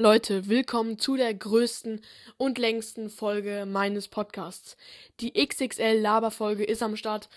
[0.00, 2.00] Leute, willkommen zu der größten
[2.36, 4.76] und längsten Folge meines Podcasts.
[5.18, 7.28] Die XXL Laberfolge ist am Start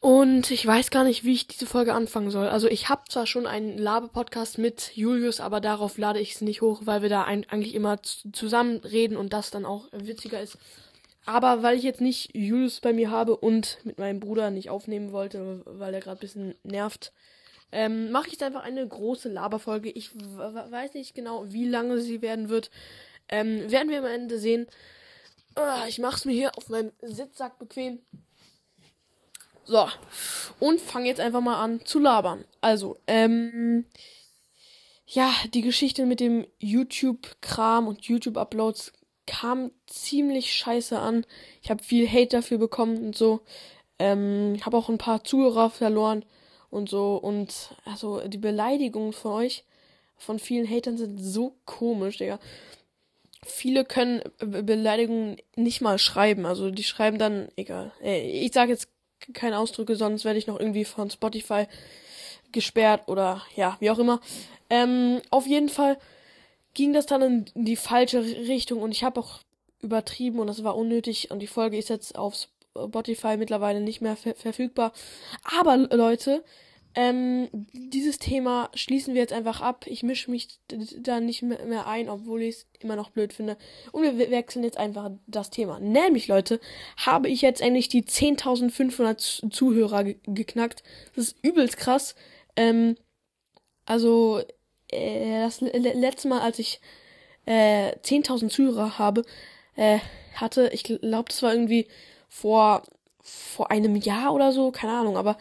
[0.00, 2.48] und ich weiß gar nicht, wie ich diese Folge anfangen soll.
[2.48, 6.62] Also ich habe zwar schon einen Laber-Podcast mit Julius, aber darauf lade ich es nicht
[6.62, 10.58] hoch, weil wir da ein, eigentlich immer zusammen reden und das dann auch witziger ist.
[11.26, 15.12] Aber weil ich jetzt nicht Julius bei mir habe und mit meinem Bruder nicht aufnehmen
[15.12, 17.12] wollte, weil er gerade ein bisschen nervt,
[17.72, 19.90] ähm, mache ich jetzt einfach eine große Laberfolge.
[19.90, 22.70] Ich weiß nicht genau, wie lange sie werden wird.
[23.28, 24.66] Ähm, werden wir am Ende sehen.
[25.56, 28.00] Oh, ich mache es mir hier auf meinem Sitzsack bequem.
[29.64, 29.86] So.
[30.60, 32.44] Und fange jetzt einfach mal an zu labern.
[32.60, 33.84] Also, ähm.
[35.10, 38.92] Ja, die Geschichte mit dem YouTube-Kram und YouTube-Uploads
[39.26, 41.24] kam ziemlich scheiße an.
[41.62, 43.40] Ich habe viel Hate dafür bekommen und so.
[43.98, 46.24] Ähm, habe auch ein paar Zuhörer verloren
[46.70, 47.16] und so.
[47.16, 49.64] Und also die Beleidigungen von euch,
[50.16, 52.38] von vielen Hatern sind so komisch, Digga.
[53.44, 56.44] Viele können Beleidigungen nicht mal schreiben.
[56.44, 57.92] Also die schreiben dann, egal.
[58.02, 58.88] Ich sage jetzt
[59.32, 61.66] keine Ausdrücke, sonst werde ich noch irgendwie von Spotify
[62.52, 64.20] gesperrt oder ja, wie auch immer.
[64.70, 65.98] Ähm, auf jeden Fall
[66.74, 67.22] ging das dann
[67.54, 69.40] in die falsche Richtung und ich habe auch
[69.80, 74.16] übertrieben und das war unnötig und die Folge ist jetzt auf Spotify mittlerweile nicht mehr
[74.16, 74.92] ver verfügbar.
[75.58, 76.44] Aber Leute,
[76.94, 79.84] ähm, dieses Thema schließen wir jetzt einfach ab.
[79.86, 80.58] Ich mische mich
[80.98, 83.56] da nicht mehr ein, obwohl ich es immer noch blöd finde.
[83.92, 85.78] Und wir wechseln jetzt einfach das Thema.
[85.78, 86.60] Nämlich, Leute,
[86.96, 90.82] habe ich jetzt endlich die 10.500 Zuhörer geknackt.
[91.14, 92.14] Das ist übelst krass.
[92.56, 92.96] Ähm,
[93.86, 94.42] also,
[94.88, 96.80] äh, das letzte Mal, als ich
[97.46, 99.22] äh, 10.000 Zuhörer habe,
[99.76, 99.98] äh,
[100.34, 101.86] hatte, ich glaube, das war irgendwie
[102.28, 102.82] vor,
[103.20, 105.36] vor einem Jahr oder so, keine Ahnung, aber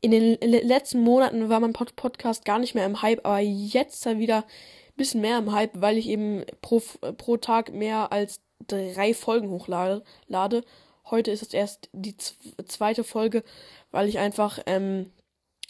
[0.00, 4.06] in den letzten Monaten war mein Pod Podcast gar nicht mehr im Hype, aber jetzt
[4.06, 6.80] dann wieder ein bisschen mehr im Hype, weil ich eben pro,
[7.16, 10.04] pro Tag mehr als drei Folgen hochlade.
[10.26, 10.64] Lade.
[11.10, 13.42] Heute ist es erst die zweite Folge,
[13.90, 15.10] weil ich einfach, ähm,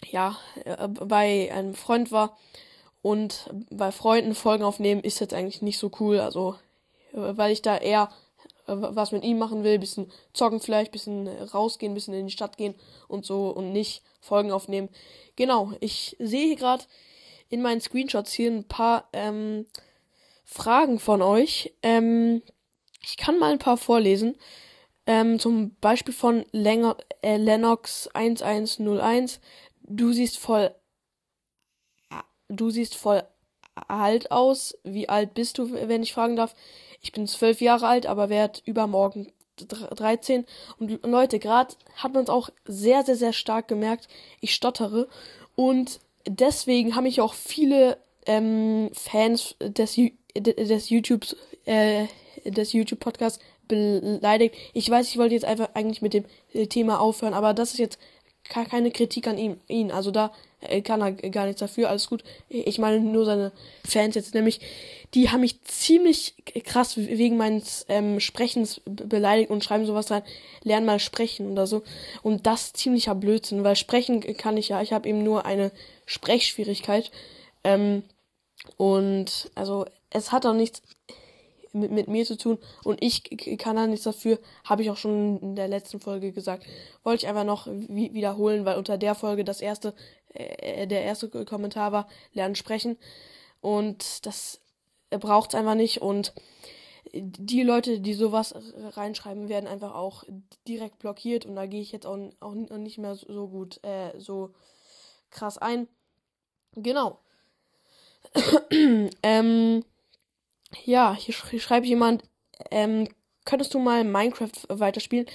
[0.05, 2.37] ja, äh, bei einem Freund war
[3.01, 6.55] und bei Freunden Folgen aufnehmen ist jetzt eigentlich nicht so cool, also,
[7.13, 8.09] äh, weil ich da eher
[8.69, 12.75] was mit ihm machen will, bisschen zocken vielleicht, bisschen rausgehen, bisschen in die Stadt gehen
[13.07, 14.89] und so und nicht Folgen aufnehmen.
[15.35, 16.83] Genau, ich sehe hier gerade
[17.49, 19.65] in meinen Screenshots hier ein paar ähm,
[20.45, 21.73] Fragen von euch.
[21.83, 22.41] Ähm,
[23.01, 24.35] ich kann mal ein paar vorlesen.
[25.05, 29.39] Ähm, zum Beispiel von Len äh, Lennox 1101.
[29.81, 30.73] Du siehst voll.
[32.47, 33.23] Du siehst voll
[33.87, 34.77] alt aus.
[34.83, 36.53] Wie alt bist du, wenn ich fragen darf?
[37.01, 40.45] Ich bin zwölf Jahre alt, aber werde übermorgen 13.
[40.79, 44.07] Und Leute, gerade hat man es auch sehr, sehr, sehr stark gemerkt.
[44.41, 45.07] Ich stottere.
[45.55, 49.99] Und deswegen haben mich auch viele ähm, Fans des,
[50.35, 52.05] des YouTubes, äh,
[52.45, 54.55] des YouTube-Podcasts beleidigt.
[54.73, 56.25] Ich weiß, ich wollte jetzt einfach eigentlich mit dem
[56.69, 57.99] Thema aufhören, aber das ist jetzt
[58.49, 59.91] keine Kritik an ihm, ihn.
[59.91, 62.23] Also da äh, kann er gar nichts dafür, alles gut.
[62.49, 63.51] Ich meine nur seine
[63.87, 64.59] Fans jetzt, nämlich,
[65.13, 70.23] die haben mich ziemlich krass wegen meines ähm, Sprechens beleidigt und schreiben sowas rein,
[70.63, 71.83] lern mal sprechen oder so.
[72.23, 75.71] Und das ziemlicher Blödsinn, weil sprechen kann ich ja, ich habe eben nur eine
[76.05, 77.11] Sprechschwierigkeit.
[77.63, 78.03] Ähm,
[78.77, 80.81] und also es hat auch nichts
[81.73, 83.23] mit, mit mir zu tun und ich
[83.57, 86.65] kann da nichts dafür, habe ich auch schon in der letzten Folge gesagt.
[87.03, 89.93] Wollte ich einfach noch wiederholen, weil unter der Folge das erste,
[90.33, 92.97] äh, der erste Kommentar war, lernen sprechen
[93.61, 94.61] und das
[95.09, 96.33] braucht es einfach nicht und
[97.13, 98.53] die Leute, die sowas
[98.95, 100.23] reinschreiben, werden einfach auch
[100.67, 104.53] direkt blockiert und da gehe ich jetzt auch, auch nicht mehr so gut, äh, so
[105.31, 105.87] krass ein.
[106.75, 107.19] Genau.
[109.23, 109.83] ähm,
[110.85, 112.23] ja, hier, hier schreibt jemand,
[112.71, 113.07] ähm,
[113.45, 115.25] könntest du mal Minecraft weiterspielen?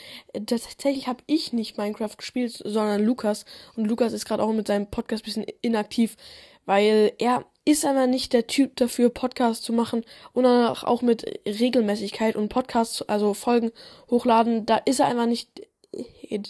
[0.47, 3.44] Tatsächlich habe ich nicht Minecraft gespielt, sondern Lukas.
[3.77, 6.17] Und Lukas ist gerade auch mit seinem Podcast ein bisschen inaktiv,
[6.65, 12.37] weil er ist einfach nicht der Typ dafür, Podcasts zu machen und auch mit Regelmäßigkeit
[12.37, 13.73] und Podcasts, also Folgen
[14.11, 14.67] hochladen.
[14.67, 15.67] Da ist er einfach nicht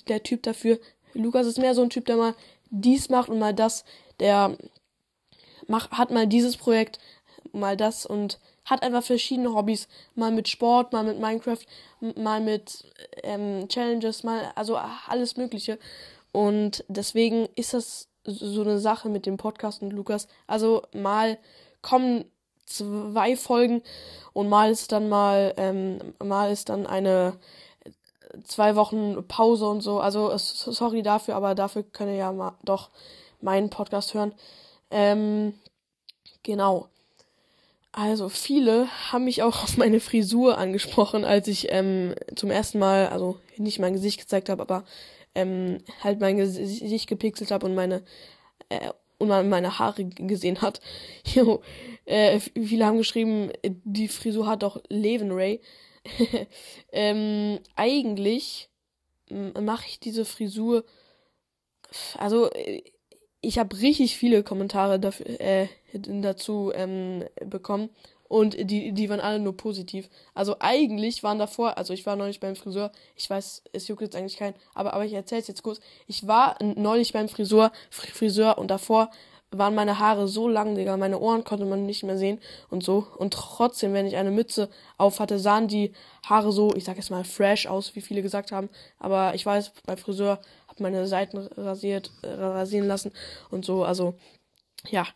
[0.09, 0.79] der Typ dafür.
[1.15, 2.35] Lukas ist mehr so ein Typ, der mal
[2.71, 3.85] dies macht und mal das.
[4.19, 4.57] Der
[5.69, 6.99] macht, hat mal dieses Projekt,
[7.53, 9.89] mal das und hat einfach verschiedene Hobbys.
[10.15, 11.65] Mal mit Sport, mal mit Minecraft,
[12.17, 12.85] mal mit
[13.23, 14.79] ähm, Challenges, mal, also
[15.09, 15.79] alles Mögliche.
[16.33, 20.29] Und deswegen ist das so eine Sache mit dem Podcast und Lukas.
[20.47, 21.39] Also mal
[21.83, 22.25] kommen
[22.67, 23.83] zwei Folgen
[24.33, 27.39] und mal ist dann mal, ähm, mal ist dann eine
[28.45, 30.01] zwei Wochen Pause und so.
[30.01, 32.91] Also sorry dafür, aber dafür könnt ihr ja mal doch
[33.41, 34.35] meinen Podcast hören.
[34.91, 35.55] Ähm,
[36.43, 36.89] genau.
[37.97, 43.09] Also viele haben mich auch auf meine Frisur angesprochen, als ich ähm, zum ersten Mal,
[43.09, 44.85] also nicht mein Gesicht gezeigt habe, aber
[45.35, 48.03] ähm, halt mein Gesicht gepixelt habe und meine
[48.69, 50.81] äh, und man meine Haare gesehen hat.
[51.25, 51.63] Jo,
[52.05, 55.61] äh, viele haben geschrieben, die Frisur hat doch Leven Ray.
[56.93, 58.69] ähm, eigentlich
[59.31, 60.85] mache ich diese Frisur.
[62.19, 62.51] Also
[63.45, 67.91] ich habe richtig viele Kommentare dafür, äh, dazu ähm, bekommen
[68.29, 70.09] und die, die waren alle nur positiv.
[70.35, 74.17] Also eigentlich waren davor, also ich war neulich beim Friseur, ich weiß, es juckt jetzt
[74.17, 75.81] eigentlich keinen, aber, aber ich erzähl's jetzt kurz.
[76.07, 79.11] Ich war neulich beim Friseur, Friseur und davor
[79.59, 83.07] waren meine Haare so lang, Digga, meine Ohren konnte man nicht mehr sehen und so.
[83.17, 84.69] Und trotzdem, wenn ich eine Mütze
[84.99, 85.93] auf hatte, sahen die
[86.27, 88.69] Haare so, ich sag jetzt mal, fresh aus, wie viele gesagt haben.
[88.99, 90.41] Aber ich weiß, beim Friseur
[90.75, 93.13] hab meine Seiten rasiert, äh, rasieren lassen
[93.51, 94.15] und so, also,
[94.91, 95.07] ja.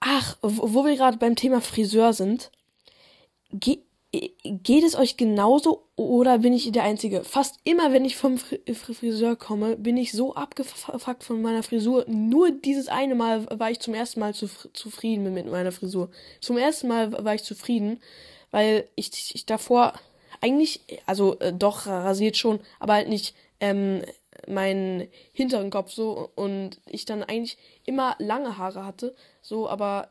[0.00, 2.50] Ach, wo wir gerade beim Thema Friseur sind,
[3.50, 3.78] ge
[4.44, 7.24] geht es euch genauso oder bin ich der Einzige?
[7.24, 12.04] Fast immer, wenn ich vom Friseur komme, bin ich so abgefuckt von meiner Frisur.
[12.06, 16.10] Nur dieses eine Mal war ich zum ersten Mal zu, zufrieden mit meiner Frisur.
[16.40, 18.00] Zum ersten Mal war ich zufrieden,
[18.52, 19.94] weil ich, ich davor
[20.40, 24.02] eigentlich, also äh, doch rasiert schon, aber halt nicht ähm,
[24.48, 30.10] meinen hinteren Kopf so und ich dann eigentlich immer lange Haare hatte, so, aber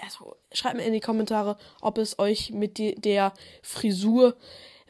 [0.00, 3.32] also schreibt mir in die Kommentare, ob es euch mit der
[3.62, 4.36] Frisur,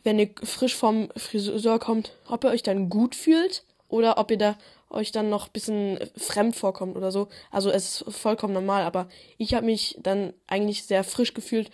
[0.04, 4.38] wenn ihr frisch vom Friseur kommt, ob ihr euch dann gut fühlt oder ob ihr
[4.38, 4.58] da
[4.90, 7.28] euch dann noch ein bisschen fremd vorkommt oder so.
[7.50, 9.08] Also es ist vollkommen normal, aber
[9.38, 11.70] ich habe mich dann eigentlich sehr frisch gefühlt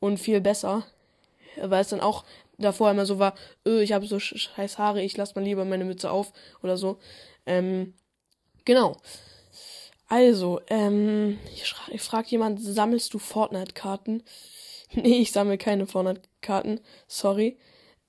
[0.00, 0.84] und viel besser,
[1.60, 2.24] weil es dann auch
[2.62, 3.34] davor immer so war,
[3.66, 6.32] öh, ich habe so scheiß Haare, ich lasse mal lieber meine Mütze auf
[6.62, 6.98] oder so.
[7.46, 7.94] Ähm,
[8.64, 8.96] genau.
[10.08, 14.22] Also, ähm, ich, ich frage jemand, sammelst du Fortnite-Karten?
[14.92, 16.80] nee, ich sammle keine Fortnite-Karten.
[17.08, 17.58] Sorry.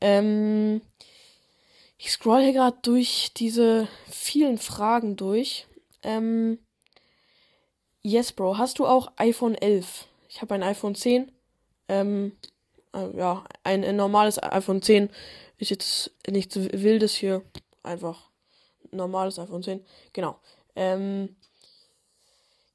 [0.02, 0.82] Ähm,
[1.98, 5.66] ich scroll hier gerade durch diese vielen Fragen durch.
[6.02, 6.60] Ähm,
[8.02, 10.08] yes, Bro, hast du auch iPhone 11?
[10.28, 11.32] Ich habe ein iPhone 10.
[11.88, 12.34] Ähm,
[12.94, 15.10] äh, ja, ein, ein, normales iPhone 10
[15.58, 17.44] ist jetzt nichts Wildes hier.
[17.84, 18.30] Einfach
[18.92, 19.86] normales iPhone 10.
[20.14, 20.38] Genau.
[20.76, 21.36] Ähm,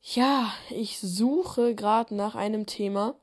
[0.03, 3.15] ja, ich suche gerade nach einem Thema.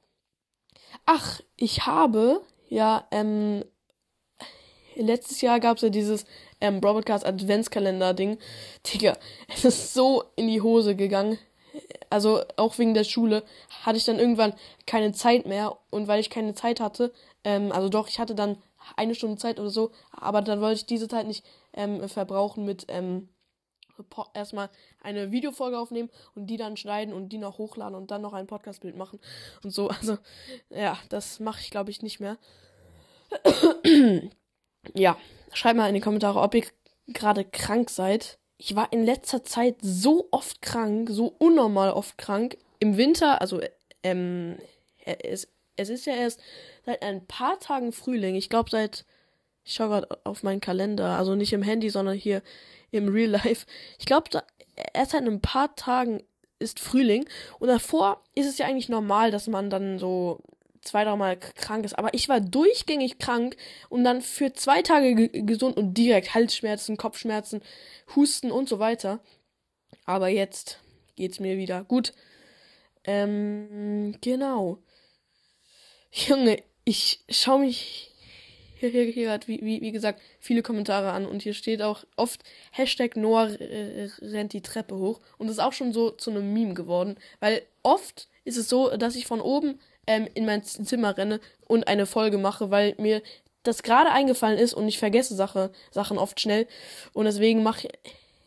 [1.06, 3.64] Ach, ich habe ja, ähm,
[4.96, 6.26] letztes Jahr gab es ja dieses
[6.62, 8.38] ähm, Broadcast Adventskalender-Ding.
[8.86, 9.18] Digga,
[9.48, 11.38] es ist so in die Hose gegangen.
[12.10, 13.44] Also auch wegen der Schule
[13.84, 14.54] hatte ich dann irgendwann
[14.86, 15.78] keine Zeit mehr.
[15.92, 17.14] Und weil ich keine Zeit hatte,
[17.44, 18.58] ähm, also doch, ich hatte dann
[18.96, 22.86] eine Stunde Zeit oder so, aber dann wollte ich diese Zeit nicht ähm, verbrauchen mit
[22.90, 23.30] ähm,
[24.34, 24.70] erstmal
[25.02, 28.48] eine Videofolge aufnehmen und die dann schneiden und die noch hochladen und dann noch ein
[28.48, 29.20] Podcastbild machen
[29.64, 29.90] und so.
[29.90, 30.18] Also,
[30.70, 32.38] ja, das mache ich glaube ich nicht mehr.
[34.94, 35.18] ja,
[35.54, 36.66] schreibt mal in die Kommentare, ob ihr
[37.08, 38.38] gerade krank seid.
[38.58, 42.58] Ich war in letzter Zeit so oft krank, so unnormal oft krank.
[42.80, 43.62] Im Winter, also
[44.04, 44.58] ähm,
[45.04, 46.40] es, es ist ja erst
[46.86, 48.36] seit ein paar Tagen Frühling.
[48.36, 49.06] Ich glaube seit,
[49.64, 52.42] ich schaue gerade auf meinen Kalender, also nicht im Handy, sondern hier
[52.92, 53.66] im Real Life.
[54.00, 54.30] Ich glaube,
[54.94, 56.24] erst seit ein paar Tagen
[56.60, 57.28] ist Frühling
[57.60, 60.40] und davor ist es ja eigentlich normal, dass man dann so
[60.86, 61.98] zwei, dreimal krank ist.
[61.98, 63.58] Aber ich war durchgängig krank
[63.90, 67.62] und dann für zwei Tage gesund und direkt Halsschmerzen, Kopfschmerzen,
[68.16, 69.20] Husten und so weiter.
[70.06, 70.80] Aber jetzt
[71.16, 72.14] geht's mir wieder gut.
[73.04, 74.80] Ähm, genau.
[76.12, 78.12] Junge, ich schau mich
[78.78, 82.04] hier, hier, hier hat, wie, wie, wie gesagt, viele Kommentare an und hier steht auch
[82.16, 83.50] oft Hashtag Noah
[84.22, 87.64] rennt die Treppe hoch und das ist auch schon so zu einem Meme geworden, weil
[87.84, 92.06] oft ist es so, dass ich von oben ähm, in mein Zimmer renne und eine
[92.06, 93.22] Folge mache, weil mir
[93.64, 96.68] das gerade eingefallen ist und ich vergesse Sache, Sachen oft schnell
[97.14, 97.68] und deswegen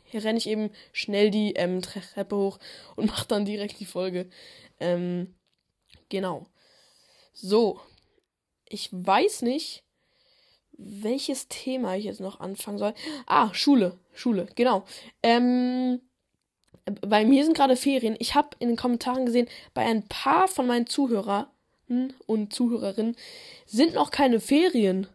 [0.04, 2.58] hier renne ich eben schnell die ähm, Treppe hoch
[2.96, 4.28] und mache dann direkt die Folge.
[4.80, 5.34] Ähm,
[6.08, 6.46] genau.
[7.32, 7.80] So.
[8.70, 9.82] Ich weiß nicht,
[10.72, 12.94] welches Thema ich jetzt noch anfangen soll.
[13.26, 13.98] Ah, Schule.
[14.12, 14.84] Schule, genau.
[15.22, 16.00] Ähm,
[17.00, 18.16] bei mir sind gerade Ferien.
[18.18, 21.46] Ich habe in den Kommentaren gesehen, bei ein paar von meinen Zuhörern
[22.26, 23.16] und Zuhörerinnen
[23.66, 25.06] sind noch keine Ferien.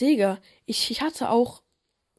[0.00, 1.62] Digga, ich, ich hatte auch.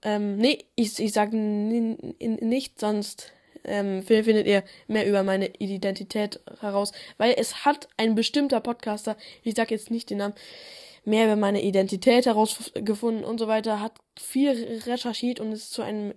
[0.01, 3.31] Ähm, nee, ich, ich sag nicht, sonst
[3.63, 6.91] ähm, findet ihr mehr über meine Identität heraus.
[7.17, 10.35] Weil es hat ein bestimmter Podcaster, ich sag jetzt nicht den Namen,
[11.05, 16.13] mehr über meine Identität herausgefunden und so weiter, hat viel recherchiert und ist zu einem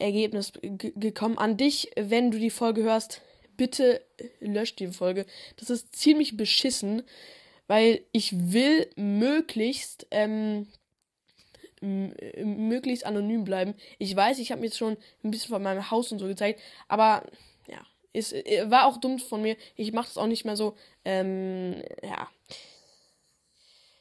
[0.00, 1.38] Ergebnis gekommen.
[1.38, 3.22] An dich, wenn du die Folge hörst,
[3.56, 4.00] bitte
[4.40, 5.26] löscht die Folge.
[5.56, 7.02] Das ist ziemlich beschissen,
[7.66, 10.66] weil ich will möglichst ähm,
[11.80, 13.74] möglichst anonym bleiben.
[13.98, 16.60] Ich weiß, ich habe mir jetzt schon ein bisschen von meinem Haus und so gezeigt,
[16.88, 17.24] aber
[17.68, 17.78] ja,
[18.12, 19.56] es äh, war auch dumm von mir.
[19.76, 20.76] Ich mache das auch nicht mehr so.
[21.04, 22.28] Ähm, ja.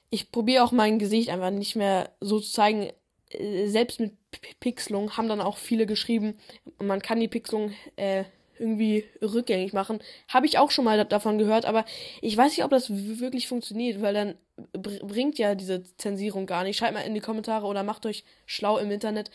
[0.10, 2.91] Ich probiere auch mein Gesicht einfach nicht mehr so zu zeigen.
[3.29, 4.13] Äh, selbst mit
[4.59, 6.38] Pixelung haben dann auch viele geschrieben,
[6.79, 8.24] man kann die Pixelung äh,
[8.57, 10.00] irgendwie rückgängig machen.
[10.27, 11.86] Habe ich auch schon mal davon gehört, aber
[12.21, 14.36] ich weiß nicht, ob das wirklich funktioniert, weil dann
[14.74, 16.77] bringt ja diese Zensierung gar nicht.
[16.77, 19.31] Schreibt mal in die Kommentare oder macht euch schlau im Internet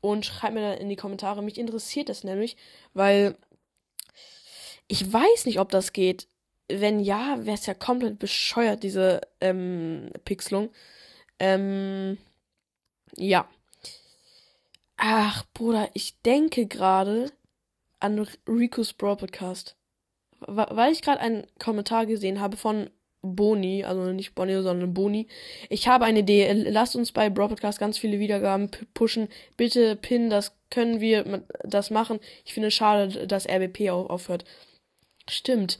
[0.00, 1.42] und schreibt mir dann in die Kommentare.
[1.42, 2.56] Mich interessiert das nämlich,
[2.92, 3.36] weil
[4.88, 6.28] ich weiß nicht, ob das geht.
[6.68, 10.70] Wenn ja, wäre es ja komplett bescheuert, diese ähm, Pixelung.
[11.38, 12.18] Ähm,
[13.16, 13.48] ja.
[14.96, 17.32] Ach, Bruder, ich denke gerade
[18.00, 19.76] an Rico's Brawl Podcast.
[20.46, 22.90] Weil ich gerade einen Kommentar gesehen habe von
[23.24, 25.26] Boni, also nicht Bonnie, sondern Boni.
[25.70, 26.52] Ich habe eine Idee.
[26.52, 29.28] Lasst uns bei Brawl Podcast ganz viele Wiedergaben pushen.
[29.56, 32.20] Bitte pin, das können wir das machen.
[32.44, 34.44] Ich finde es schade, dass RBP aufhört.
[35.28, 35.78] Stimmt.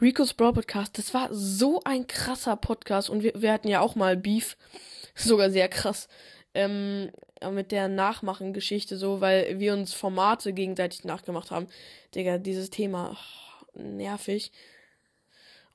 [0.00, 3.94] Rico's Brawl Podcast, das war so ein krasser Podcast und wir, wir hatten ja auch
[3.94, 4.56] mal Beef.
[5.14, 6.08] Sogar sehr krass.
[6.54, 7.10] Ähm,
[7.50, 11.66] mit der Nachmachen-Geschichte so, weil wir uns Formate gegenseitig nachgemacht haben.
[12.14, 14.52] Digga, dieses Thema, oh, nervig.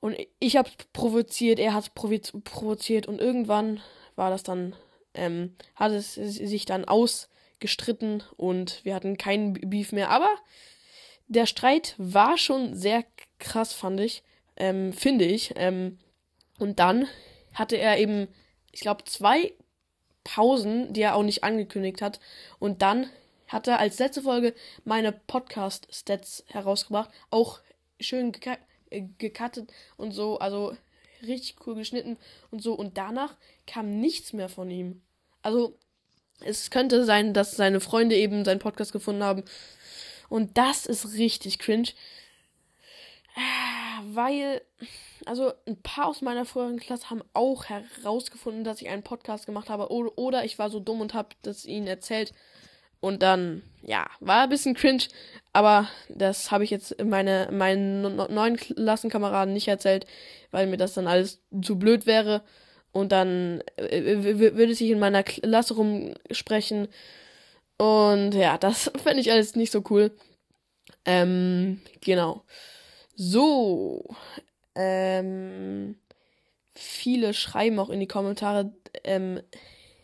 [0.00, 3.80] Und ich hab's provoziert, er hat's provoziert und irgendwann
[4.16, 4.74] war das dann,
[5.14, 10.10] ähm, hat es sich dann ausgestritten und wir hatten keinen Beef mehr.
[10.10, 10.30] Aber
[11.28, 13.04] der Streit war schon sehr
[13.38, 14.22] krass, fand ich,
[14.56, 15.52] ähm, finde ich.
[15.56, 15.98] Ähm,
[16.58, 17.06] und dann
[17.54, 18.28] hatte er eben,
[18.72, 19.52] ich glaube, zwei
[20.34, 22.20] Pausen, die er auch nicht angekündigt hat.
[22.58, 23.10] Und dann
[23.48, 27.10] hat er als letzte Folge meine Podcast-Stats herausgebracht.
[27.30, 27.60] Auch
[27.98, 28.32] schön
[28.90, 30.76] äh, gecuttet und so, also
[31.22, 32.16] richtig cool geschnitten
[32.50, 32.74] und so.
[32.74, 35.02] Und danach kam nichts mehr von ihm.
[35.42, 35.76] Also,
[36.42, 39.42] es könnte sein, dass seine Freunde eben seinen Podcast gefunden haben.
[40.28, 41.88] Und das ist richtig cringe.
[43.34, 44.62] Ah, weil,
[45.26, 49.68] also ein paar aus meiner früheren Klasse haben auch herausgefunden, dass ich einen Podcast gemacht
[49.68, 49.90] habe.
[49.90, 52.32] Oder, oder ich war so dumm und habe das ihnen erzählt.
[53.00, 55.04] Und dann, ja, war ein bisschen cringe,
[55.54, 60.06] aber das habe ich jetzt meine, meinen neuen Klassenkameraden nicht erzählt,
[60.50, 62.42] weil mir das dann alles zu blöd wäre.
[62.92, 66.88] Und dann äh, würde sich in meiner Klasse rumsprechen.
[67.78, 70.10] Und ja, das fände ich alles nicht so cool.
[71.06, 72.44] Ähm, genau.
[73.16, 74.14] So.
[74.74, 75.96] Ähm,
[76.74, 78.72] viele schreiben auch in die Kommentare,
[79.04, 79.40] ähm,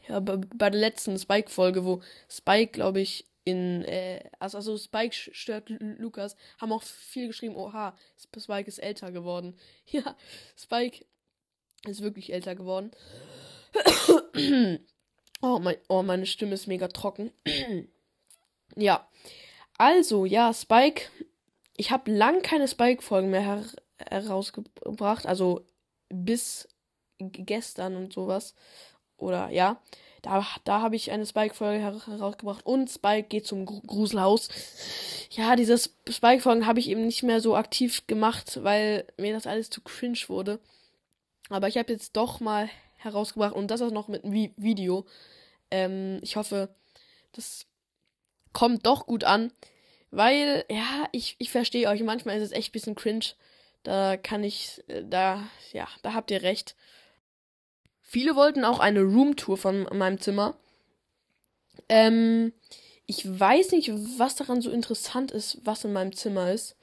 [0.08, 5.70] ja, bei der letzten Spike-Folge, wo Spike, glaube ich, in, äh, also, also Spike stört
[5.70, 7.96] Lukas, haben auch viel geschrieben, oha,
[8.36, 9.56] Spike ist älter geworden.
[9.86, 10.16] Ja,
[10.56, 11.04] Spike
[11.86, 12.90] ist wirklich älter geworden.
[15.42, 17.30] oh, mein, oh, meine Stimme ist mega trocken.
[18.76, 19.08] ja.
[19.78, 21.08] Also, ja, Spike.
[21.76, 23.64] Ich habe lang keine Spike-Folgen mehr
[23.98, 25.26] her herausgebracht.
[25.26, 25.64] Also
[26.08, 26.68] bis
[27.18, 28.54] gestern und sowas.
[29.16, 29.80] Oder ja,
[30.22, 34.48] da, da habe ich eine Spike-Folge herausgebracht und Spike geht zum Gruselhaus.
[35.30, 39.70] Ja, diese Spike-Folgen habe ich eben nicht mehr so aktiv gemacht, weil mir das alles
[39.70, 40.60] zu cringe wurde.
[41.48, 45.06] Aber ich habe jetzt doch mal herausgebracht und das auch noch mit einem Video.
[45.70, 46.68] Ähm, ich hoffe,
[47.32, 47.66] das
[48.52, 49.52] kommt doch gut an.
[50.10, 52.02] Weil, ja, ich, ich verstehe euch.
[52.02, 53.26] Manchmal ist es echt ein bisschen cringe.
[53.86, 56.74] Da kann ich, äh, da, ja, da habt ihr recht.
[58.02, 60.56] Viele wollten auch eine Roomtour von meinem Zimmer.
[61.88, 62.52] Ähm,
[63.06, 66.74] ich weiß nicht, was daran so interessant ist, was in meinem Zimmer ist.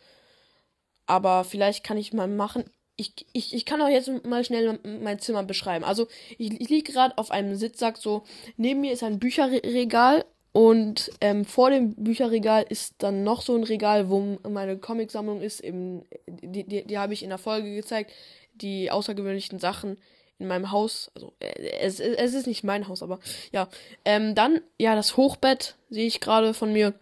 [1.05, 2.63] Aber vielleicht kann ich mal machen.
[2.95, 5.83] Ich, ich, ich kann auch jetzt mal schnell mein Zimmer beschreiben.
[5.83, 6.07] Also,
[6.37, 8.23] ich, ich liege gerade auf einem Sitzsack so.
[8.55, 13.63] Neben mir ist ein Bücherregal und ähm, vor dem Bücherregal ist dann noch so ein
[13.63, 15.61] Regal, wo meine Comicsammlung ist.
[15.61, 18.11] Eben, die die, die habe ich in der Folge gezeigt.
[18.53, 19.97] Die außergewöhnlichen Sachen
[20.37, 21.11] in meinem Haus.
[21.15, 23.19] Also, äh, es, es ist nicht mein Haus, aber
[23.51, 23.67] ja.
[24.05, 26.93] Ähm, dann, ja, das Hochbett sehe ich gerade von mir.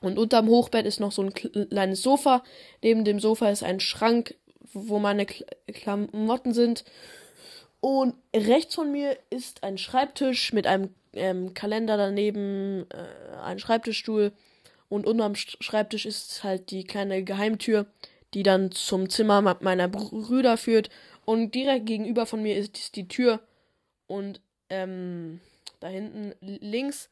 [0.00, 2.42] Und unterm Hochbett ist noch so ein kleines Sofa.
[2.82, 4.34] Neben dem Sofa ist ein Schrank,
[4.72, 6.84] wo meine Kl Klamotten sind.
[7.78, 14.32] Und rechts von mir ist ein Schreibtisch mit einem ähm, Kalender daneben, äh, ein Schreibtischstuhl.
[14.88, 17.86] Und unterm Schreibtisch ist halt die kleine Geheimtür,
[18.34, 20.90] die dann zum Zimmer meiner Brüder führt.
[21.24, 23.40] Und direkt gegenüber von mir ist die Tür.
[24.06, 25.40] Und ähm,
[25.78, 27.08] da hinten links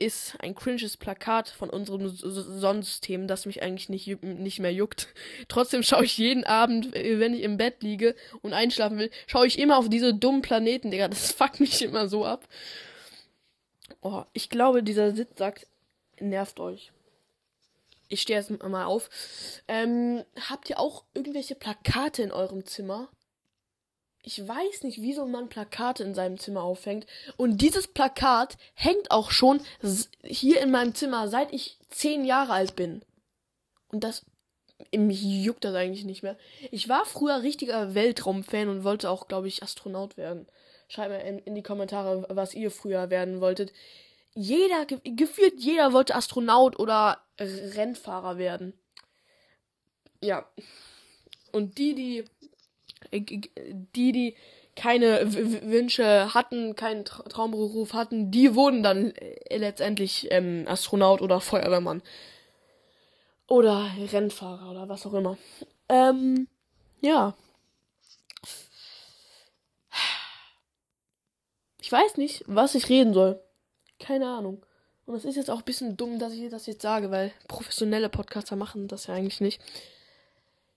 [0.00, 5.08] ist ein cringes Plakat von unserem Sonnensystem, das mich eigentlich nicht, nicht mehr juckt.
[5.48, 9.46] Trotzdem schaue ich jeden Abend, äh, wenn ich im Bett liege und einschlafen will, schaue
[9.46, 11.08] ich immer auf diese dummen Planeten, Digga.
[11.08, 12.48] Das fuckt mich immer so ab.
[14.00, 15.66] Oh, ich glaube, dieser Sitzsack
[16.18, 16.92] nervt euch.
[18.08, 19.08] Ich stehe jetzt mal auf.
[19.68, 23.08] Ähm, habt ihr auch irgendwelche Plakate in eurem Zimmer?
[24.22, 27.06] ich weiß nicht, wieso man Plakate in seinem Zimmer aufhängt.
[27.36, 29.60] Und dieses Plakat hängt auch schon
[30.22, 33.02] hier in meinem Zimmer, seit ich zehn Jahre alt bin.
[33.88, 34.24] Und das,
[34.94, 36.36] mich juckt das eigentlich nicht mehr.
[36.70, 40.46] Ich war früher richtiger Weltraumfan und wollte auch, glaube ich, Astronaut werden.
[40.90, 43.72] Schreibt mir in, in, die Kommentare, was ihr früher werden wolltet.
[44.34, 48.74] Jeder, gefühlt jeder wollte Astronaut oder Rennfahrer werden.
[50.20, 50.44] Ja.
[51.52, 52.24] Und die, die
[53.12, 54.36] äh, die, die
[54.76, 61.40] keine Wünsche hatten, keinen Tra Traumberuf hatten, die wurden dann äh, letztendlich ähm, Astronaut oder
[61.40, 62.02] Feuerwehrmann.
[63.46, 65.36] Oder Rennfahrer oder was auch immer.
[65.88, 66.48] Ähm,
[67.00, 67.34] ja.
[71.80, 73.42] Ich weiß nicht, was ich reden soll.
[73.98, 74.64] Keine Ahnung.
[75.06, 78.08] Und es ist jetzt auch ein bisschen dumm, dass ich das jetzt sage, weil professionelle
[78.08, 79.60] Podcaster machen das ja eigentlich nicht.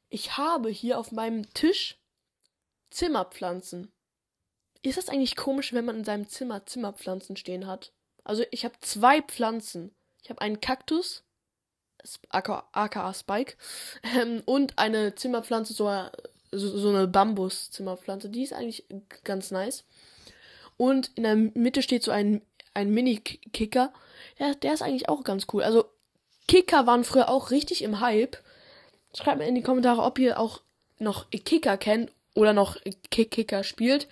[0.10, 2.00] Ich habe hier auf meinem Tisch
[2.90, 3.92] Zimmerpflanzen.
[4.82, 7.92] Ist das eigentlich komisch, wenn man in seinem Zimmer Zimmerpflanzen stehen hat?
[8.24, 9.94] Also ich habe zwei Pflanzen.
[10.22, 11.24] Ich habe einen Kaktus,
[12.30, 13.56] aka, Spike,
[14.16, 15.90] ähm, und eine Zimmerpflanze, so,
[16.52, 18.30] so, so eine Bambus-Zimmerpflanze.
[18.30, 18.86] Die ist eigentlich
[19.24, 19.86] ganz nice.
[20.78, 22.42] Und in der Mitte steht so ein,
[22.74, 23.94] ein Mini-Kicker.
[24.40, 25.64] Der, der ist eigentlich auch ganz cool.
[25.64, 25.86] Also
[26.48, 28.38] Kicker waren früher auch richtig im Hype.
[29.16, 30.62] Schreibt mir in die Kommentare, ob ihr auch
[31.00, 32.78] noch Kicker kennt oder noch
[33.12, 34.08] Kick Kicker spielt.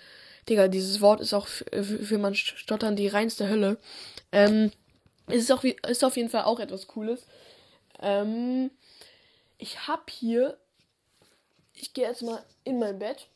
[0.48, 3.78] Digga, dieses Wort ist auch für, für man Stottern die reinste Hölle.
[4.32, 4.72] Ähm,
[5.28, 7.26] ist, auch, ist auf jeden Fall auch etwas Cooles.
[8.00, 8.70] Ähm,
[9.58, 10.58] ich hab hier.
[11.74, 13.28] Ich gehe jetzt mal in mein Bett.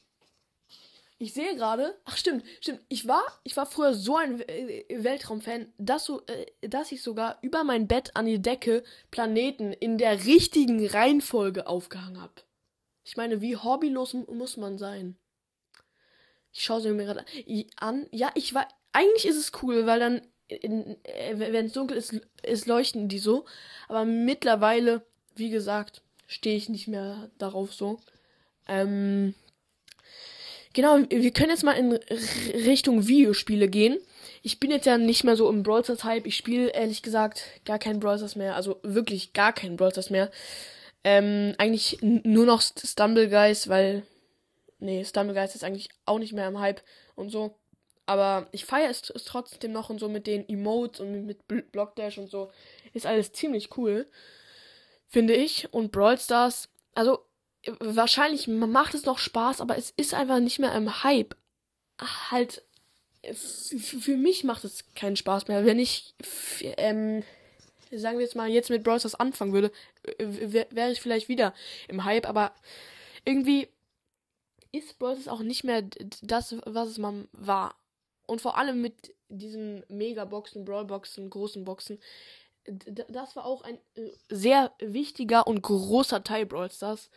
[1.18, 1.98] Ich sehe gerade.
[2.04, 2.80] Ach stimmt, stimmt.
[2.88, 7.64] Ich war, ich war früher so ein Weltraumfan, dass, so, äh, dass ich sogar über
[7.64, 12.34] mein Bett an die Decke Planeten in der richtigen Reihenfolge aufgehangen habe.
[13.04, 15.16] Ich meine, wie hobbylos muss man sein?
[16.52, 17.24] Ich schaue sie mir gerade
[17.76, 18.06] an.
[18.10, 18.68] Ja, ich war.
[18.92, 23.46] Eigentlich ist es cool, weil dann, äh, wenn es dunkel ist, ist, leuchten die so.
[23.88, 28.00] Aber mittlerweile, wie gesagt, stehe ich nicht mehr darauf so.
[28.66, 29.34] Ähm,
[30.76, 31.94] genau, wir können jetzt mal in
[32.52, 33.98] Richtung Videospiele gehen.
[34.42, 36.26] Ich bin jetzt ja nicht mehr so im Brawl Stars Hype.
[36.26, 38.54] Ich spiele ehrlich gesagt gar keinen Brawl Stars mehr.
[38.54, 40.30] Also wirklich gar keinen Brawl Stars mehr.
[41.02, 44.04] Ähm, eigentlich nur noch Stumble Guys, weil.
[44.78, 46.82] Nee, Stumble Guys ist eigentlich auch nicht mehr im Hype
[47.14, 47.56] und so.
[48.04, 52.18] Aber ich feiere es, es, trotzdem noch und so mit den Emotes und mit Blockdash
[52.18, 52.52] und so.
[52.92, 54.06] Ist alles ziemlich cool.
[55.08, 55.72] Finde ich.
[55.72, 57.20] Und Brawl Stars, also
[57.80, 61.34] wahrscheinlich macht es noch Spaß, aber es ist einfach nicht mehr im Hype.
[62.30, 62.62] Halt,
[63.32, 65.64] für mich macht es keinen Spaß mehr.
[65.64, 66.14] Wenn ich
[66.62, 67.22] ähm,
[67.90, 69.72] sagen wir jetzt mal, jetzt mit Brawl Stars anfangen würde,
[70.18, 71.54] wäre ich vielleicht wieder
[71.88, 72.52] im Hype, aber
[73.24, 73.68] irgendwie
[74.72, 75.82] ist Brawl Stars auch nicht mehr
[76.22, 77.74] das, was es mal war.
[78.26, 81.98] Und vor allem mit diesen Megaboxen, Brawlboxen, großen Boxen,
[82.64, 87.10] das war auch ein äh, sehr wichtiger und großer Teil Brawl Stars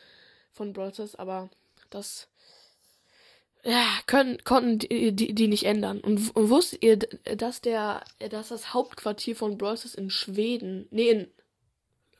[0.51, 1.49] von Brawl Stars, aber
[1.89, 2.27] das
[3.63, 5.99] ja, können, konnten die, die, die nicht ändern.
[5.99, 11.27] Und, und wusstet ihr, dass der, dass das Hauptquartier von Brawl Stars in Schweden, nee,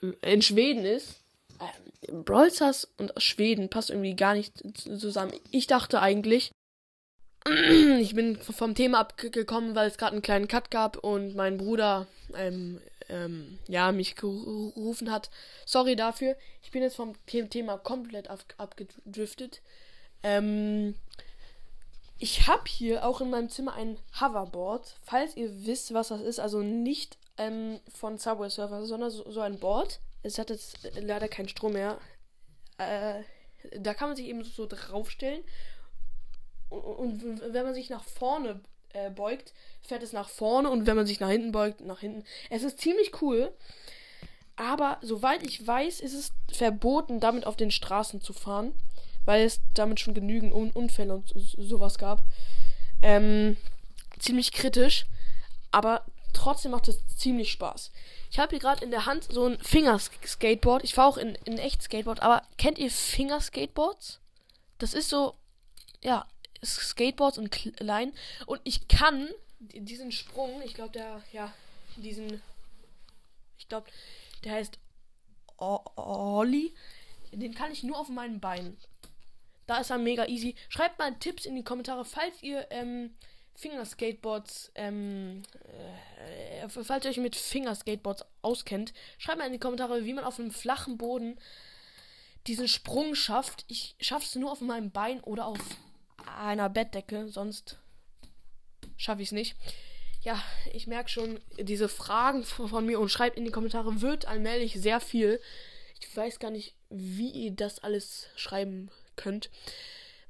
[0.01, 1.21] in, in Schweden ist?
[1.61, 5.33] Ähm, Brawl Stars und Schweden passt irgendwie gar nicht zusammen.
[5.51, 6.51] Ich dachte eigentlich,
[7.99, 12.07] ich bin vom Thema abgekommen, weil es gerade einen kleinen Cut gab und mein Bruder,
[12.35, 15.29] ähm, ähm, ja, mich gerufen hat.
[15.65, 16.35] Sorry dafür.
[16.61, 19.61] Ich bin jetzt vom Thema komplett ab abgedriftet.
[20.23, 20.95] Ähm,
[22.17, 24.97] ich habe hier auch in meinem Zimmer ein Hoverboard.
[25.03, 29.39] Falls ihr wisst, was das ist, also nicht ähm, von Subway Surfer, sondern so, so,
[29.39, 30.01] ein Board.
[30.21, 31.97] Es hat jetzt leider keinen Strom mehr.
[32.77, 33.23] Äh,
[33.79, 35.43] da kann man sich eben so draufstellen.
[36.69, 38.61] Und, und wenn man sich nach vorne
[38.93, 40.69] äh, beugt, fährt es nach vorne.
[40.69, 42.23] Und wenn man sich nach hinten beugt, nach hinten.
[42.49, 43.52] Es ist ziemlich cool.
[44.56, 48.73] Aber soweit ich weiß, ist es verboten, damit auf den Straßen zu fahren
[49.30, 52.23] weil es damit schon genügend Un Unfälle und sowas gab.
[53.04, 53.58] Ähm,
[54.17, 55.06] ziemlich kritisch,
[55.69, 57.91] aber trotzdem macht es ziemlich Spaß.
[58.32, 60.84] Ich habe hier gerade in der Hand so ein Fingerskateboard.
[60.84, 64.19] Ich fahre auch in, in echt Skateboard, aber kennt ihr Fingerskateboards?
[64.80, 65.36] Das ist so,
[66.02, 66.25] ja,
[66.63, 68.13] Skateboards und klein.
[68.45, 71.53] Und ich kann diesen Sprung, ich glaube, der, ja,
[71.97, 72.41] diesen,
[73.57, 73.87] ich glaube,
[74.43, 74.79] der heißt
[75.57, 76.73] Olli.
[77.31, 78.77] Den kann ich nur auf meinen Beinen.
[79.67, 80.55] Da ist er mega easy.
[80.69, 83.13] Schreibt mal Tipps in die Kommentare, falls ihr ähm,
[83.53, 85.43] Fingerskateboards, ähm,
[86.63, 88.93] äh, falls ihr euch mit Fingerskateboards auskennt.
[89.19, 91.37] Schreibt mal in die Kommentare, wie man auf einem flachen Boden
[92.47, 93.65] diesen Sprung schafft.
[93.67, 95.59] Ich schaffe es nur auf meinem Bein oder auf
[96.37, 97.77] einer Bettdecke, sonst
[98.97, 99.55] schaffe ich es nicht.
[100.21, 100.41] Ja,
[100.73, 104.99] ich merke schon, diese Fragen von mir und schreibt in die Kommentare wird allmählich sehr
[104.99, 105.39] viel.
[106.01, 109.49] Ich weiß gar nicht, wie ihr das alles schreiben könnt.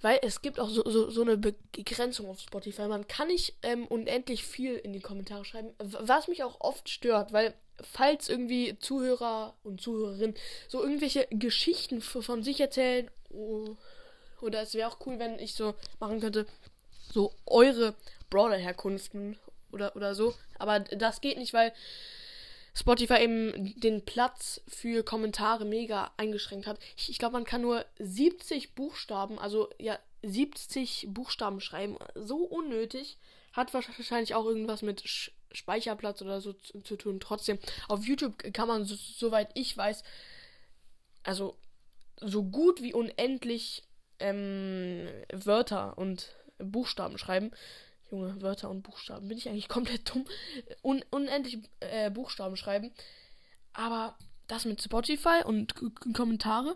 [0.02, 2.88] Weil es gibt auch so, so, so eine Begrenzung auf Spotify.
[2.88, 5.74] Man kann nicht ähm, unendlich viel in die Kommentare schreiben.
[5.80, 10.36] Was mich auch oft stört, weil falls irgendwie Zuhörer und Zuhörerinnen
[10.68, 13.76] so irgendwelche Geschichten von sich erzählen, oh,
[14.42, 16.46] oder es wäre auch cool, wenn ich so machen könnte,
[17.12, 17.96] so eure
[18.30, 19.38] Brawler-Herkunften
[19.72, 20.36] oder, oder so.
[20.58, 21.74] Aber das geht nicht, weil
[22.74, 26.80] Spotify eben den Platz für Kommentare mega eingeschränkt hat.
[26.96, 31.98] Ich, ich glaube, man kann nur 70 Buchstaben, also ja, 70 Buchstaben schreiben.
[32.16, 33.18] So unnötig.
[33.54, 35.04] Hat wahrscheinlich auch irgendwas mit
[35.52, 37.20] Speicherplatz oder so zu, zu, tun.
[37.20, 40.04] Trotzdem, auf YouTube kann man, so, soweit ich weiß,
[41.24, 41.58] also
[42.22, 43.84] so gut wie unendlich
[44.20, 47.52] ähm, Wörter und Buchstaben schreiben.
[48.12, 49.28] Junge, Wörter und Buchstaben.
[49.28, 50.26] Bin ich eigentlich komplett dumm?
[50.84, 52.92] Un unendlich äh, Buchstaben schreiben.
[53.74, 56.76] Aber das mit Spotify und K Kommentare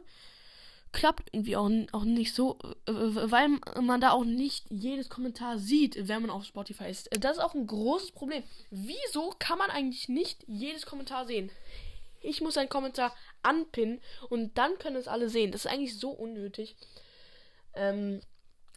[0.94, 3.50] klappt irgendwie auch, auch nicht so, weil
[3.82, 7.10] man da auch nicht jedes Kommentar sieht, wenn man auf Spotify ist.
[7.20, 8.44] Das ist auch ein großes Problem.
[8.70, 11.52] Wieso kann man eigentlich nicht jedes Kommentar sehen?
[12.22, 15.52] Ich muss einen Kommentar anpinnen und dann können es alle sehen.
[15.52, 16.76] Das ist eigentlich so unnötig.
[17.76, 18.22] Ähm,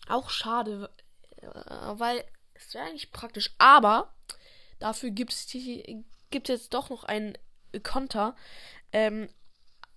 [0.09, 0.90] auch schade,
[1.37, 3.54] äh, weil es wäre eigentlich praktisch.
[3.59, 4.14] Aber
[4.78, 5.52] dafür gibt es
[6.48, 7.37] jetzt doch noch ein
[7.82, 8.37] Konter.
[8.92, 9.28] Ähm,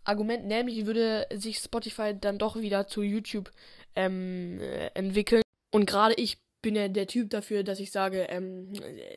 [0.03, 3.51] Argument, nämlich würde sich Spotify dann doch wieder zu YouTube
[3.95, 5.43] ähm, äh, entwickeln.
[5.71, 8.73] Und gerade ich bin ja der Typ dafür, dass ich sage, ähm,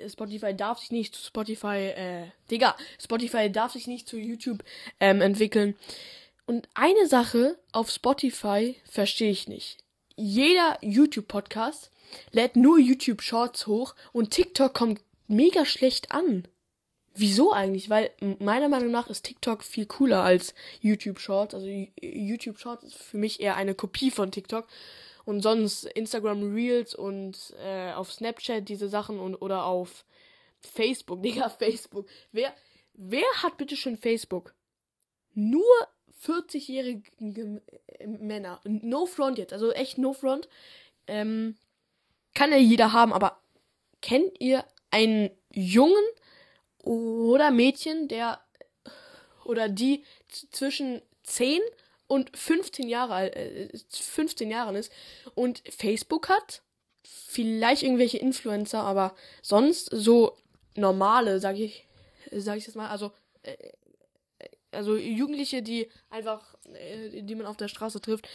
[0.08, 4.62] Spotify darf sich nicht zu Spotify, äh, Digga, Spotify darf sich nicht zu YouTube
[5.00, 5.76] ähm, entwickeln.
[6.46, 9.78] Und eine Sache auf Spotify verstehe ich nicht.
[10.16, 11.90] Jeder YouTube-Podcast
[12.30, 16.46] lädt nur YouTube Shorts hoch und TikTok kommt mega schlecht an.
[17.14, 17.90] Wieso eigentlich?
[17.90, 21.54] Weil meiner Meinung nach ist TikTok viel cooler als YouTube Shorts.
[21.54, 21.66] Also
[22.00, 24.66] YouTube Shorts ist für mich eher eine Kopie von TikTok.
[25.24, 30.04] Und sonst Instagram Reels und äh, auf Snapchat diese Sachen und oder auf
[30.60, 32.08] Facebook, Digga, Facebook.
[32.32, 32.54] Wer,
[32.94, 34.54] wer hat bitte schon Facebook?
[35.34, 35.62] Nur
[36.24, 37.02] 40-jährige
[38.06, 38.60] Männer.
[38.64, 40.48] No front jetzt, also echt no front.
[41.06, 41.56] Ähm,
[42.34, 43.40] kann ja jeder haben, aber
[44.00, 46.04] kennt ihr einen Jungen
[46.82, 48.40] oder Mädchen, der
[49.44, 50.04] oder die
[50.50, 51.60] zwischen 10
[52.06, 54.92] und 15 Jahre äh, 15 Jahren ist
[55.34, 56.62] und Facebook hat?
[57.04, 60.36] Vielleicht irgendwelche Influencer, aber sonst so
[60.76, 61.86] normale, sag ich,
[62.30, 63.56] sag ich jetzt mal, also äh,
[64.72, 68.28] also Jugendliche, die einfach, äh, die man auf der Straße trifft,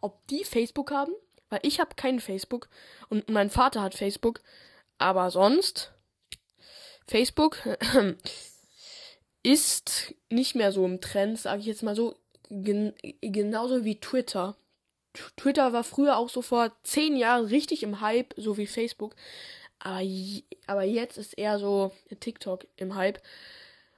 [0.00, 1.12] ob die Facebook haben,
[1.48, 2.68] weil ich habe kein Facebook
[3.08, 4.40] und mein Vater hat Facebook,
[4.98, 5.92] aber sonst
[7.06, 7.58] Facebook
[9.42, 12.14] ist nicht mehr so im Trend, sage ich jetzt mal so,
[12.48, 14.56] gen genauso wie Twitter.
[15.36, 19.14] Twitter war früher auch so vor zehn Jahren richtig im Hype, so wie Facebook.
[19.78, 20.02] Aber,
[20.66, 23.20] aber jetzt ist eher so TikTok im Hype.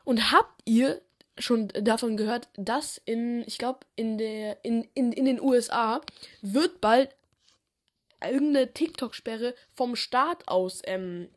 [0.05, 1.01] Und habt ihr
[1.39, 6.01] schon davon gehört, dass in, ich glaube, in der, in, in, in den USA
[6.43, 7.15] wird bald
[8.23, 11.29] irgendeine TikTok-Sperre vom Staat aus ähm,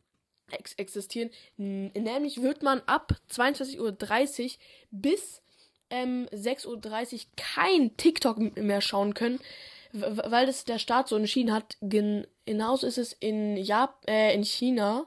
[0.50, 1.30] ex existieren.
[1.56, 4.50] Nämlich wird man ab 22.30 Uhr
[4.90, 5.42] bis
[5.90, 6.66] ähm, 6.30
[7.14, 9.40] Uhr kein TikTok mehr schauen können,
[9.92, 11.76] weil das der Staat so entschieden hat.
[11.80, 15.06] Gen genauso ist es in, Jap äh, in China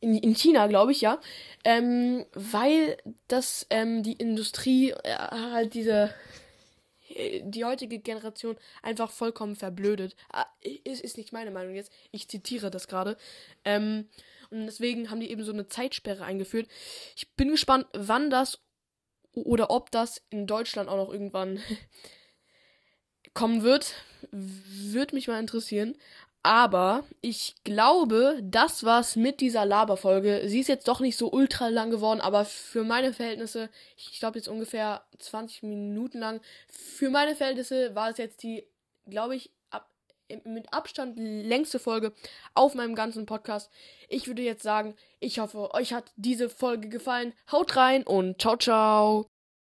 [0.00, 1.20] in, in China, glaube ich, ja.
[1.64, 2.96] Ähm, weil
[3.28, 6.14] das ähm, die Industrie äh, halt diese
[7.14, 10.16] äh, die heutige Generation einfach vollkommen verblödet.
[10.32, 11.92] Ah, ist, ist nicht meine Meinung jetzt.
[12.12, 13.16] Ich zitiere das gerade.
[13.64, 14.08] Ähm,
[14.50, 16.68] und deswegen haben die eben so eine Zeitsperre eingeführt.
[17.16, 18.58] Ich bin gespannt, wann das
[19.32, 21.60] oder ob das in Deutschland auch noch irgendwann
[23.34, 23.94] kommen wird.
[24.32, 25.96] Würde mich mal interessieren.
[26.42, 30.42] Aber ich glaube, das war's mit dieser Laberfolge.
[30.46, 34.38] Sie ist jetzt doch nicht so ultra lang geworden, aber für meine Verhältnisse, ich glaube
[34.38, 38.66] jetzt ungefähr 20 Minuten lang, für meine Verhältnisse war es jetzt die,
[39.06, 39.90] glaube ich, ab
[40.44, 42.14] mit Abstand längste Folge
[42.54, 43.70] auf meinem ganzen Podcast.
[44.08, 47.34] Ich würde jetzt sagen, ich hoffe, euch hat diese Folge gefallen.
[47.52, 49.29] Haut rein und ciao, ciao.